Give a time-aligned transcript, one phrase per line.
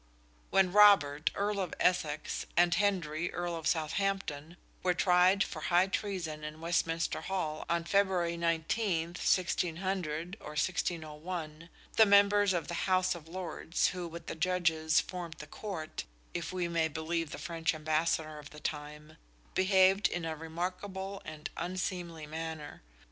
[0.49, 6.43] When Robert, Earl of Essex, and Henry, Earl of Southampton, were tried for high treason
[6.43, 13.89] in Westminster Hall on February 19, 1600 1, the members of the House of Lords,
[13.89, 18.49] who with the Judges formed the Court, if we may believe the French Ambassador of
[18.49, 19.17] the time,
[19.53, 22.81] behaved in a remarkable and unseemly manner.